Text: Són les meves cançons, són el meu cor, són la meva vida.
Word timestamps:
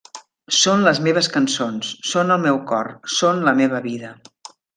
Són 0.59 0.85
les 0.85 1.01
meves 1.07 1.29
cançons, 1.35 1.91
són 2.13 2.37
el 2.37 2.41
meu 2.47 2.57
cor, 2.73 2.91
són 3.19 3.45
la 3.49 3.55
meva 3.61 3.83
vida. 3.87 4.13